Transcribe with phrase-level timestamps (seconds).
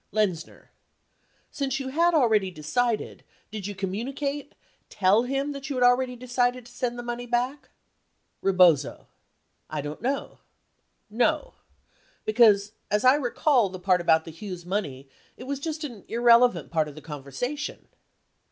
[0.11, 0.71] Lenzner.
[1.51, 4.53] Since you had already decided, did you com municate—
[4.99, 7.69] tell him that you had already decided to send the money back?
[8.41, 9.05] Rebozo.
[9.69, 10.39] I don't know.
[11.07, 11.53] No.
[12.25, 16.71] Because as I recall the part about the Hughes money— it was just an irrelevant
[16.71, 17.87] part of the conversation.